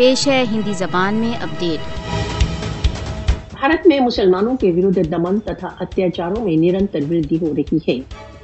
پیش 0.00 0.28
ہے 0.28 0.44
ہندی 0.52 0.72
زبان 0.72 1.14
میں 1.14 1.32
اپڈیٹ۔ 1.40 1.80
بھارت 3.50 3.86
میں 3.86 4.00
مسلمانوں 4.00 4.56
کے 4.56 4.72
ورد 4.72 4.96
دمن 4.96 5.40
تتھا 5.40 5.68
اتیاچاروں 5.80 6.44
میں 6.44 6.56
نرنتر 6.56 6.98
وردی 7.10 7.38
ہو 7.42 7.52
رہی 7.56 7.78
ہے۔ 7.88 8.00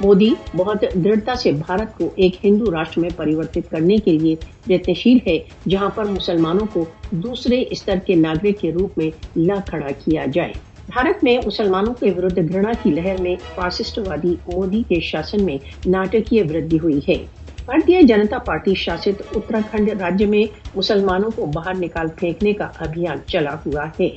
مودی 0.00 0.30
بہت 0.56 0.84
دڑھتا 0.94 1.34
سے 1.34 1.52
بھارت 1.52 1.98
کو 1.98 2.10
ایک 2.16 2.44
ہندو 2.44 2.70
راشٹر 2.70 3.00
میں 3.00 3.10
پریورتت 3.16 3.70
کرنے 3.70 3.96
کے 3.96 4.18
لیے 4.18 4.34
یتنشیل 4.74 5.18
ہے، 5.26 5.38
جہاں 5.68 5.88
پر 5.94 6.04
مسلمانوں 6.04 6.66
کو 6.72 6.84
دوسرے 7.10 7.64
استر 7.70 7.94
کے 8.06 8.14
ناگرک 8.14 8.60
کے 8.60 8.72
روپ 8.72 8.98
میں 8.98 9.10
لا 9.36 9.56
کھڑا 9.66 9.90
کیا 10.04 10.24
جائے۔ 10.32 10.52
بھارت 10.86 11.24
میں 11.24 11.38
مسلمانوں 11.46 11.94
کے 11.94 12.10
ورد 12.16 12.52
گھرنا 12.52 12.72
کی 12.82 12.90
لہر 12.90 13.16
میں 13.20 13.36
فاسسٹ 13.54 13.98
وادی 13.98 14.34
مودی 14.52 14.82
کے 14.88 15.00
شاسن 15.00 15.44
میں 15.44 15.58
ناٹکیہ 15.86 16.42
وردی 16.42 16.78
ہوئی 16.78 17.00
ہے۔ 17.08 17.37
بھارتیہ 17.68 18.00
جنتا 18.02 18.38
پارٹی 18.38 18.74
شاست 18.74 19.22
اتراکھنڈ 19.34 19.88
راجیہ 20.00 20.26
میں 20.26 20.44
مسلمانوں 20.76 21.30
کو 21.30 21.46
باہر 21.46 21.74
نکال 21.78 22.06
پھینکنے 22.16 22.52
کا 22.52 22.68
ابھیان 22.78 23.18
چلا 23.26 23.54
ہوا 23.66 23.84
ہے۔ 24.00 24.08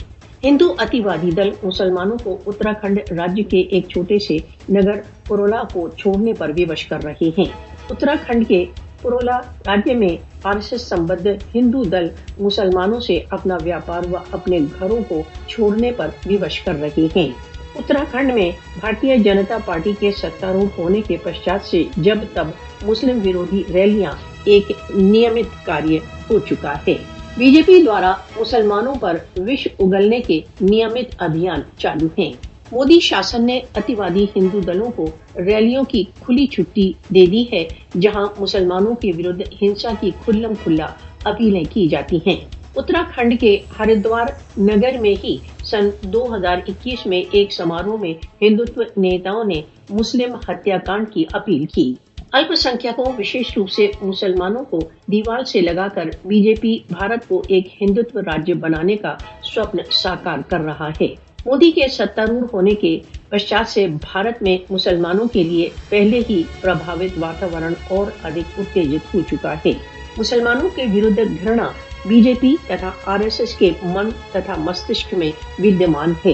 ہندو 0.43 0.73
اتیوادی 0.77 1.31
دل 1.31 1.49
مسلمانوں 1.63 2.17
کو 2.23 2.37
اتراکھنڈ 2.45 2.99
راجیہ 3.11 3.43
کے 3.43 3.59
ایک 3.59 3.87
چھوٹے 3.89 4.19
سے 4.19 4.37
نگر 4.69 5.01
پرولا 5.27 5.61
کو 5.73 5.89
چھوڑنے 5.89 6.33
پر 6.33 6.49
ووش 6.49 6.85
کر 6.85 7.03
رہے 7.03 7.29
ہیں۔ 7.37 7.49
اتراکھنڈ 7.89 8.47
کے 8.47 8.65
پرولا 9.01 9.37
راجیہ 9.67 9.95
میں 9.95 10.15
آر 10.43 10.55
ایس 10.55 10.73
ایس 10.73 10.81
سمبد 10.81 11.27
ہندو 11.55 11.83
دل 11.83 12.07
مسلمانوں 12.39 12.99
سے 12.99 13.19
اپنا 13.29 13.57
ویاپار 13.63 14.11
و 14.11 14.17
اپنے 14.31 14.59
گھروں 14.79 15.03
کو 15.07 15.21
چھوڑنے 15.47 15.91
پر 15.91 16.07
ووش 16.25 16.59
کر 16.59 16.75
رہے 16.81 17.07
ہیں۔ 17.15 17.29
اتراکھنڈ 17.75 18.33
میں 18.33 18.51
بھارتیہ 18.79 19.17
جنتا 19.17 19.57
پارٹی 19.65 19.91
کے 19.99 20.11
ستاروڑ 20.11 20.65
ہونے 20.77 21.01
کے 21.07 21.17
پشچات 21.23 21.65
سے 21.65 21.83
جب 21.97 22.17
تب 22.33 22.47
مسلم 22.83 23.19
ورودھی 23.25 23.63
ریلیاں 23.73 24.11
ایک 24.43 24.71
نیمت 24.95 25.65
کاریہ 25.65 25.99
ہو 26.29 26.39
چکا 26.39 26.73
ہے۔ 26.87 26.93
بی 27.37 27.51
جے 27.51 27.61
پی 27.65 27.83
دوارا 27.83 28.13
مسلمانوں 28.39 28.95
پر 28.95 29.17
وش 29.37 29.67
اگلنے 29.79 30.19
کے 30.19 30.39
نیمت 30.61 31.15
ابھیان 31.17 31.61
چالو 31.77 32.07
ہیں۔ 32.17 32.33
مودی 32.71 32.99
شاسن 32.99 33.45
نے 33.45 33.59
اتیوادی 33.75 34.25
ہندو 34.35 34.59
دلوں 34.59 34.91
کو 34.95 35.09
ریلیوں 35.35 35.83
کی 35.83 36.03
کھلی 36.03 36.47
چھٹی 36.47 36.93
دے 37.15 37.25
دی 37.25 37.45
ہے، 37.53 37.67
جہاں 37.99 38.25
مسلمانوں 38.39 38.95
کے 38.95 39.11
ورد 39.17 39.41
ہنسا 39.61 39.89
کی 39.99 40.11
کھلم 40.25 40.53
کھلا 40.63 40.87
اپیلیں 41.23 41.63
کی 41.69 41.87
جاتی 41.87 42.17
ہیں۔ 42.27 42.37
اتراکھنڈ 42.75 43.39
کے 43.39 43.59
ہریدوار 43.79 44.25
نگر 44.59 44.95
میں 45.01 45.15
ہی 45.23 45.37
سن 45.71 45.89
دو 46.13 46.35
ہزار 46.35 46.57
اکیس 46.67 47.05
میں 47.05 47.21
ایک 47.31 47.53
سماروہ 47.53 47.97
میں 47.97 48.13
ہندوتو 48.41 48.81
نیتاؤں 48.97 49.43
نے 49.43 49.61
مسلم 49.89 50.35
ہتیا 50.47 50.77
کانڈ 50.77 51.11
کی 51.13 51.23
اپیل 51.31 51.65
کی۔ 51.65 51.93
الپ 52.33 52.53
سنکھیکوں 52.55 53.11
وشیش 53.17 53.57
روپ 53.57 53.69
سے 53.69 53.87
مسلمانوں 54.01 54.63
کو 54.65 54.79
دیوار 55.11 55.43
سے 55.43 55.61
لگا 55.61 55.87
کر 55.95 56.09
بی 56.23 56.41
جے 56.41 56.55
پی، 56.55 56.77
بھارت 56.89 57.27
کو 57.27 57.43
ایک 57.47 57.67
ہندوتو 57.81 58.21
راجیہ 58.21 58.53
بنانے 58.55 58.95
کا 58.95 59.15
سوپن 59.43 59.77
ساکار 59.91 60.39
کر 60.49 60.59
رہا 60.59 60.89
ہے۔ 61.01 61.07
مودی 61.45 61.71
کے 61.71 61.87
ستاروڑ 61.87 62.45
ہونے 62.53 62.75
کے 62.75 62.97
پشچات 63.31 63.69
سے 63.69 63.87
بھارت 63.87 64.41
میں 64.41 64.57
مسلمانوں 64.69 65.27
کے 65.27 65.43
لیے 65.43 65.69
پہلے 65.89 66.21
ہی 66.29 66.43
پربھاوت 66.61 67.17
واتاورن 67.17 67.73
اور 67.89 68.05
ادھک 68.23 68.59
اتےجت 68.59 69.13
ہو 69.13 69.21
چکا 69.31 69.53
ہے۔ 69.65 69.73
مسلمانوں 70.17 70.69
کے 70.75 70.83
ورد 70.93 71.19
گھرنا 71.43 71.67
بی 72.05 72.21
جے 72.21 72.33
پی 72.41 72.55
تتھا 72.67 72.89
آر 73.05 73.19
ایس 73.19 73.39
ایس 73.39 73.53
کے 73.55 73.71
من 73.83 74.09
تتھا 74.31 74.55
مستشک 74.57 75.13
میں 75.13 75.31
ودیمان 75.59 76.13
ہے 76.25 76.33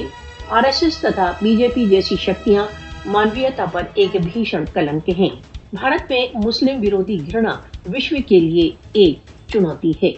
آر 0.50 0.64
ایس 0.64 0.82
ایس 0.84 0.98
تتھا 0.98 1.32
بی 1.42 1.56
جے 1.56 1.68
پی 1.74 1.86
جیسی 1.86 2.16
شکتیاں 2.16 2.66
مانویتا 3.06 3.66
پر 3.66 3.84
ایک 3.94 4.16
بھیشن 4.24 4.66
کلنک 4.74 5.10
ہیں 5.10 5.30
بھارت 5.74 6.12
میں 6.12 6.26
مسلم 6.36 6.80
ورودھی 6.84 7.20
گھرنا 7.26 7.56
وشو 7.86 8.16
کے 8.28 8.40
لیے 8.40 8.70
ایک 8.94 9.20
چنوتی 9.50 9.92
ہے 10.04 10.12